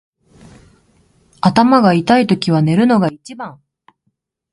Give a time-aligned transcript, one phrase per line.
[1.41, 3.61] 頭が痛いときは寝るのが一番。